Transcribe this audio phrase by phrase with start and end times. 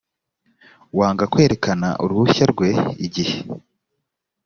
[0.97, 2.69] wanga kwerekana uruhushya rwe
[3.05, 3.37] igihe